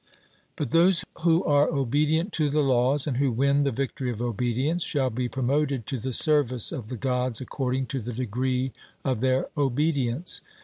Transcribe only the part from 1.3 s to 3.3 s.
are obedient to the laws, and